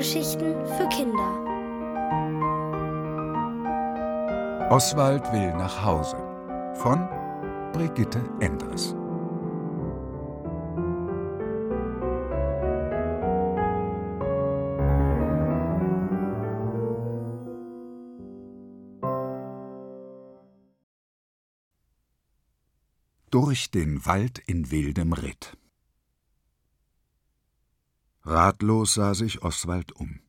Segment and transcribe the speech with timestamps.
[0.00, 1.28] Hörgeschichten für Kinder.
[4.70, 6.16] Oswald will nach Hause
[6.76, 7.06] von
[7.74, 8.96] Brigitte Endres.
[23.30, 25.59] Durch den Wald in wildem Ritt.
[28.22, 30.20] Ratlos sah sich Oswald um.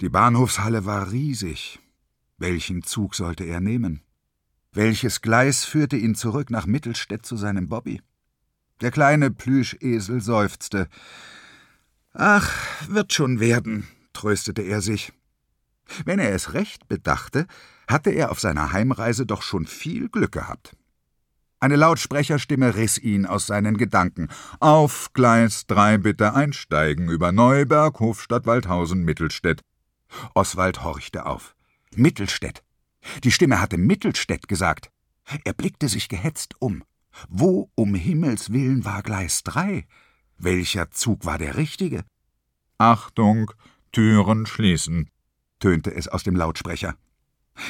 [0.00, 1.80] Die Bahnhofshalle war riesig.
[2.38, 4.02] Welchen Zug sollte er nehmen?
[4.72, 8.00] Welches Gleis führte ihn zurück nach Mittelstädt zu seinem Bobby?
[8.80, 10.88] Der kleine Plüschesel seufzte.
[12.14, 12.50] Ach,
[12.88, 15.12] wird schon werden, tröstete er sich.
[16.04, 17.46] Wenn er es recht bedachte,
[17.86, 20.74] hatte er auf seiner Heimreise doch schon viel Glück gehabt.
[21.62, 24.26] Eine Lautsprecherstimme riss ihn aus seinen Gedanken.
[24.58, 29.60] Auf Gleis 3 bitte einsteigen über Neuberg, Hofstadt, Waldhausen, Mittelstädt.
[30.34, 31.54] Oswald horchte auf.
[31.94, 32.64] Mittelstädt.
[33.22, 34.90] Die Stimme hatte Mittelstädt gesagt.
[35.44, 36.82] Er blickte sich gehetzt um.
[37.28, 39.86] Wo um Himmels willen war Gleis 3?
[40.38, 42.02] Welcher Zug war der richtige?
[42.78, 43.52] Achtung,
[43.92, 45.10] Türen schließen,
[45.60, 46.96] tönte es aus dem Lautsprecher.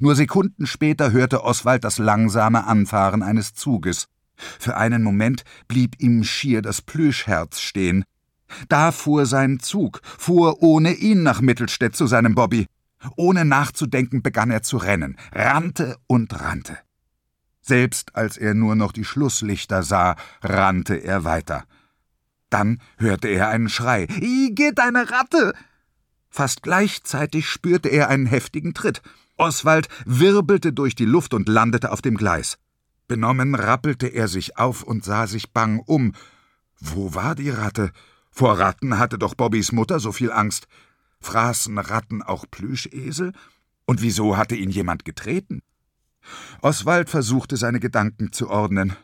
[0.00, 4.08] Nur Sekunden später hörte Oswald das langsame Anfahren eines Zuges.
[4.36, 8.04] Für einen Moment blieb ihm schier das Plüschherz stehen.
[8.68, 12.66] Da fuhr sein Zug, fuhr ohne ihn nach Mittelstädt zu seinem Bobby.
[13.16, 16.78] Ohne nachzudenken begann er zu rennen, rannte und rannte.
[17.60, 21.64] Selbst als er nur noch die Schlusslichter sah, rannte er weiter.
[22.48, 24.04] Dann hörte er einen Schrei.
[24.20, 25.52] Igitt, eine Ratte!
[26.30, 29.02] Fast gleichzeitig spürte er einen heftigen Tritt.
[29.36, 32.58] Oswald wirbelte durch die Luft und landete auf dem Gleis.
[33.08, 36.12] Benommen rappelte er sich auf und sah sich bang um.
[36.80, 37.92] Wo war die Ratte?
[38.30, 40.66] Vor Ratten hatte doch Bobbys Mutter so viel Angst.
[41.20, 43.32] Fraßen Ratten auch Plüschesel?
[43.84, 45.62] Und wieso hatte ihn jemand getreten?
[46.60, 48.96] Oswald versuchte seine Gedanken zu ordnen.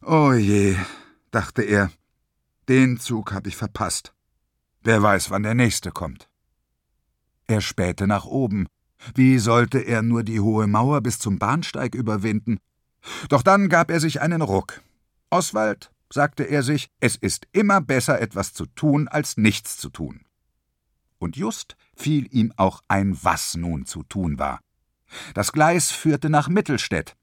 [0.00, 0.76] Oh je,
[1.30, 1.90] dachte er,
[2.68, 4.14] den Zug hab ich verpasst.
[4.82, 6.28] Wer weiß, wann der nächste kommt.
[7.46, 8.66] Er spähte nach oben.
[9.14, 12.58] Wie sollte er nur die hohe Mauer bis zum Bahnsteig überwinden?
[13.28, 14.80] Doch dann gab er sich einen Ruck.
[15.30, 20.20] Oswald, sagte er sich, es ist immer besser, etwas zu tun, als nichts zu tun.
[21.18, 24.60] Und just fiel ihm auch ein, was nun zu tun war.
[25.34, 27.16] Das Gleis führte nach Mittelstädt.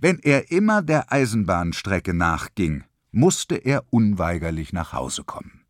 [0.00, 5.64] Wenn er immer der Eisenbahnstrecke nachging, musste er unweigerlich nach Hause kommen.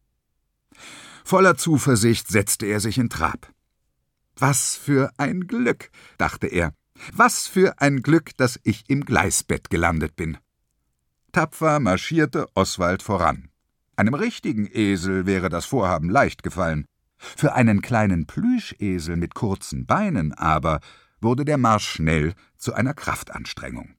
[1.25, 3.54] Voller Zuversicht setzte er sich in Trab.
[4.37, 6.73] Was für ein Glück, dachte er.
[7.13, 10.39] Was für ein Glück, dass ich im Gleisbett gelandet bin.
[11.33, 13.49] Tapfer marschierte Oswald voran.
[13.97, 16.87] Einem richtigen Esel wäre das Vorhaben leicht gefallen.
[17.17, 20.81] Für einen kleinen Plüschesel mit kurzen Beinen aber
[21.21, 23.95] wurde der Marsch schnell zu einer Kraftanstrengung.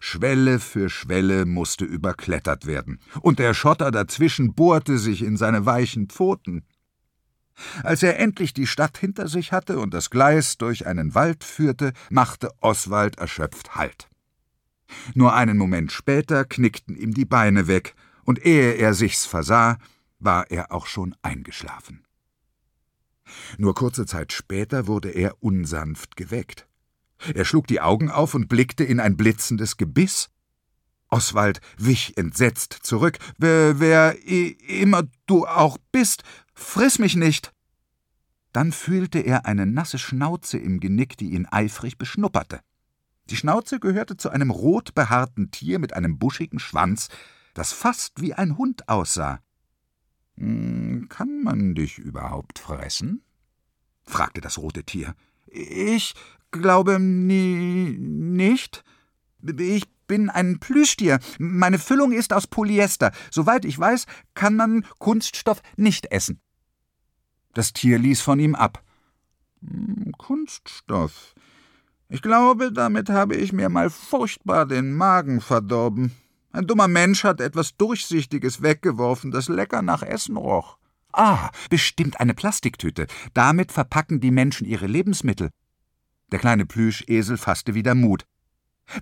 [0.00, 6.08] Schwelle für Schwelle musste überklettert werden, und der Schotter dazwischen bohrte sich in seine weichen
[6.08, 6.64] Pfoten.
[7.82, 11.92] Als er endlich die Stadt hinter sich hatte und das Gleis durch einen Wald führte,
[12.10, 14.08] machte Oswald erschöpft Halt.
[15.14, 19.78] Nur einen Moment später knickten ihm die Beine weg, und ehe er sich's versah,
[20.18, 22.04] war er auch schon eingeschlafen.
[23.58, 26.66] Nur kurze Zeit später wurde er unsanft geweckt.
[27.34, 30.28] Er schlug die Augen auf und blickte in ein blitzendes Gebiss.
[31.08, 33.18] Oswald wich entsetzt zurück.
[33.38, 36.22] Wer, wer immer du auch bist,
[36.54, 37.52] friss mich nicht.
[38.52, 42.60] Dann fühlte er eine nasse Schnauze im Genick, die ihn eifrig beschnupperte.
[43.30, 47.08] Die Schnauze gehörte zu einem rot behaarten Tier mit einem buschigen Schwanz,
[47.54, 49.40] das fast wie ein Hund aussah.
[50.36, 53.22] Hm, kann man dich überhaupt fressen?
[54.04, 55.14] fragte das rote Tier.
[55.46, 56.14] Ich
[56.50, 58.84] glaube nie nicht.
[59.58, 61.20] Ich bin ein Plüschtier.
[61.38, 63.12] Meine Füllung ist aus Polyester.
[63.30, 66.40] Soweit ich weiß, kann man Kunststoff nicht essen.
[67.54, 68.82] Das Tier ließ von ihm ab.
[69.60, 71.34] Hm, Kunststoff.
[72.08, 76.12] Ich glaube, damit habe ich mir mal furchtbar den Magen verdorben.
[76.52, 80.76] Ein dummer Mensch hat etwas Durchsichtiges weggeworfen, das lecker nach Essen roch.
[81.12, 83.06] Ah, bestimmt eine Plastiktüte.
[83.34, 85.50] Damit verpacken die Menschen ihre Lebensmittel.
[86.30, 88.26] Der kleine Plüschesel fasste wieder Mut.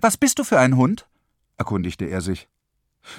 [0.01, 1.07] Was bist du für ein Hund?
[1.57, 2.47] erkundigte er sich.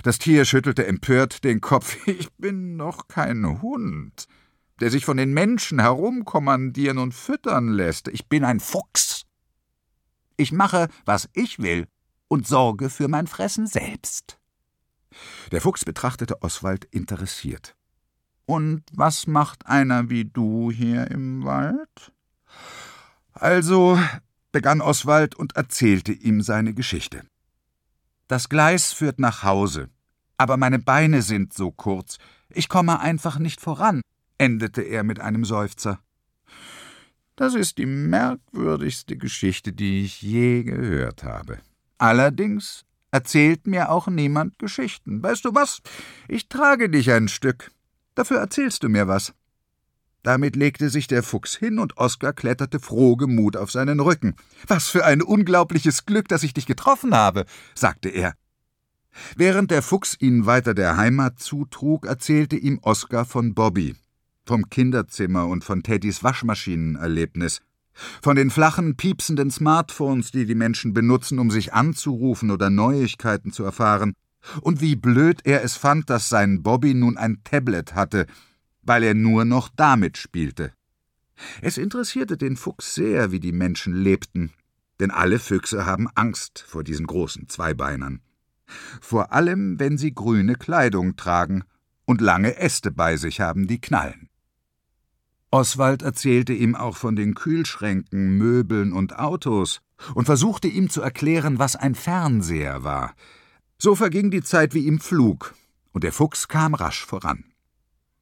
[0.02, 1.96] Das Tier schüttelte empört den Kopf.
[2.06, 4.26] Ich bin noch kein Hund,
[4.82, 8.08] der sich von den Menschen herumkommandieren und füttern lässt.
[8.08, 9.26] Ich bin ein Fuchs.
[10.36, 11.86] Ich mache, was ich will
[12.26, 14.40] und sorge für mein Fressen selbst.
[15.52, 17.76] Der Fuchs betrachtete Oswald interessiert.
[18.44, 22.12] Und was macht einer wie du hier im Wald?
[23.34, 23.96] Also,
[24.50, 27.22] begann Oswald und erzählte ihm seine Geschichte.
[28.26, 29.90] Das Gleis führt nach Hause,
[30.38, 32.18] aber meine Beine sind so kurz,
[32.50, 34.02] ich komme einfach nicht voran,
[34.42, 36.00] endete er mit einem Seufzer.
[37.36, 41.60] Das ist die merkwürdigste Geschichte, die ich je gehört habe.
[41.96, 45.22] Allerdings erzählt mir auch niemand Geschichten.
[45.22, 45.80] Weißt du was?
[46.26, 47.70] Ich trage dich ein Stück.
[48.16, 49.32] Dafür erzählst du mir was.
[50.24, 54.34] Damit legte sich der Fuchs hin und Oskar kletterte frohgemut auf seinen Rücken.
[54.66, 58.34] Was für ein unglaubliches Glück, dass ich dich getroffen habe, sagte er.
[59.36, 63.94] Während der Fuchs ihn weiter der Heimat zutrug, erzählte ihm Oskar von Bobby,
[64.44, 67.60] vom Kinderzimmer und von Teddys Waschmaschinenerlebnis,
[68.22, 73.64] von den flachen, piepsenden Smartphones, die die Menschen benutzen, um sich anzurufen oder Neuigkeiten zu
[73.64, 74.14] erfahren,
[74.60, 78.26] und wie blöd er es fand, dass sein Bobby nun ein Tablet hatte,
[78.82, 80.72] weil er nur noch damit spielte.
[81.60, 84.52] Es interessierte den Fuchs sehr, wie die Menschen lebten,
[85.00, 88.20] denn alle Füchse haben Angst vor diesen großen Zweibeinern.
[89.00, 91.64] Vor allem, wenn sie grüne Kleidung tragen
[92.04, 94.28] und lange Äste bei sich haben, die knallen.
[95.54, 99.82] Oswald erzählte ihm auch von den Kühlschränken, Möbeln und Autos
[100.14, 103.14] und versuchte ihm zu erklären, was ein Fernseher war.
[103.76, 105.54] So verging die Zeit wie im Flug,
[105.92, 107.44] und der Fuchs kam rasch voran.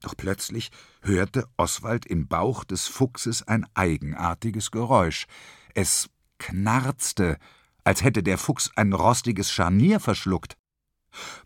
[0.00, 0.72] Doch plötzlich
[1.02, 5.26] hörte Oswald im Bauch des Fuchses ein eigenartiges Geräusch.
[5.74, 7.38] Es knarzte,
[7.84, 10.56] als hätte der Fuchs ein rostiges Scharnier verschluckt.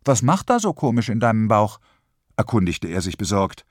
[0.02, 1.78] Was macht da so komisch in deinem Bauch?
[2.36, 3.66] erkundigte er sich besorgt.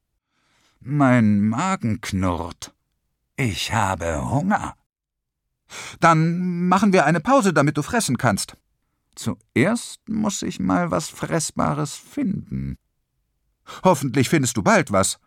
[0.86, 2.74] Mein Magen knurrt.
[3.38, 4.76] Ich habe Hunger.
[6.02, 8.58] Dann machen wir eine Pause, damit du fressen kannst.
[9.16, 12.78] Zuerst muss ich mal was Fressbares finden.
[13.86, 15.20] Hoffentlich findest du bald was,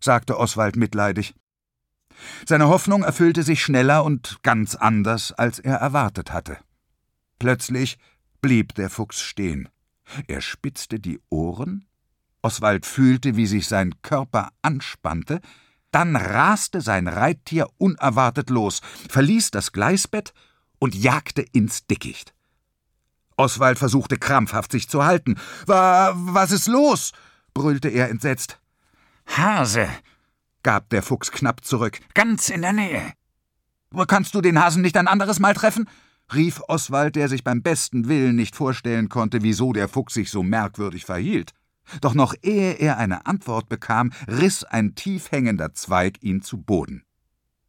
[0.00, 1.34] sagte Oswald mitleidig.
[2.46, 6.56] Seine Hoffnung erfüllte sich schneller und ganz anders, als er erwartet hatte.
[7.38, 7.98] Plötzlich
[8.40, 9.68] blieb der Fuchs stehen.
[10.26, 11.86] Er spitzte die Ohren
[12.42, 15.40] Oswald fühlte, wie sich sein Körper anspannte,
[15.92, 20.32] dann raste sein Reittier unerwartet los, verließ das Gleisbett
[20.78, 22.34] und jagte ins Dickicht.
[23.36, 25.36] Oswald versuchte krampfhaft sich zu halten.
[25.66, 27.12] Wa was ist los?
[27.54, 28.58] brüllte er entsetzt.
[29.26, 29.88] Hase,
[30.62, 33.12] gab der Fuchs knapp zurück, ganz in der Nähe.
[34.08, 35.88] Kannst du den Hasen nicht ein anderes Mal treffen?
[36.32, 40.42] rief Oswald, der sich beim besten Willen nicht vorstellen konnte, wieso der Fuchs sich so
[40.42, 41.52] merkwürdig verhielt.
[42.00, 47.04] Doch noch ehe er eine Antwort bekam, riss ein tief hängender Zweig ihn zu Boden.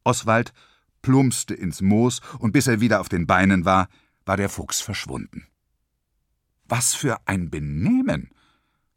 [0.04, 0.52] Oswald
[1.02, 3.88] plumpste ins Moos, und bis er wieder auf den Beinen war,
[4.24, 5.46] war der Fuchs verschwunden.
[6.66, 8.30] Was für ein Benehmen!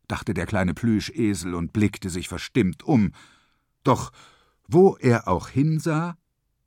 [0.08, 3.12] dachte der kleine Plüschesel und blickte sich verstimmt um.
[3.84, 4.12] Doch
[4.68, 6.18] wo er auch hinsah,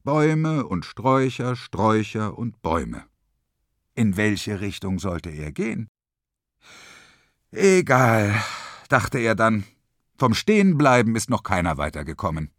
[0.05, 3.05] Bäume und Sträucher, Sträucher und Bäume.
[3.95, 5.89] In welche Richtung sollte er gehen?
[7.53, 8.35] Egal,
[8.89, 9.65] dachte er dann.
[10.17, 12.51] Vom Stehenbleiben ist noch keiner weitergekommen.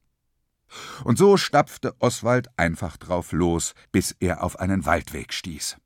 [1.03, 5.77] Und so stapfte Oswald einfach drauf los, bis er auf einen Waldweg stieß.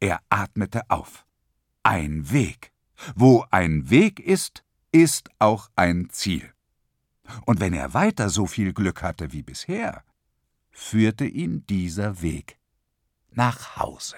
[0.00, 1.26] Er atmete auf.
[1.82, 2.72] Ein Weg.
[3.14, 6.52] Wo ein Weg ist, ist auch ein Ziel.
[7.46, 10.04] Und wenn er weiter so viel Glück hatte wie bisher,
[10.70, 12.58] führte ihn dieser Weg
[13.30, 14.16] nach Hause.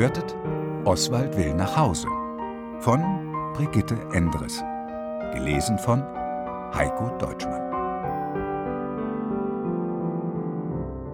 [0.00, 0.34] Hörtet
[0.86, 2.08] Oswald will nach Hause
[2.80, 3.02] von
[3.52, 4.62] Brigitte Endres.
[5.34, 6.02] Gelesen von
[6.74, 7.60] Heiko Deutschmann.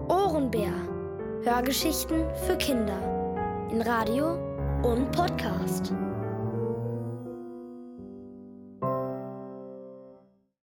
[0.07, 0.71] Ohrenbär.
[1.43, 2.97] Hörgeschichten für Kinder.
[3.69, 4.37] In Radio
[4.83, 5.93] und Podcast.